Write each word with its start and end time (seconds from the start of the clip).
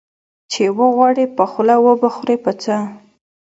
ـ 0.25 0.51
چې 0.51 0.63
وغواړې 0.77 1.25
په 1.35 1.43
خوله 1.51 1.75
وبه 1.85 2.09
خورې 2.15 2.35
په 2.45 2.51
څه. 2.61 2.75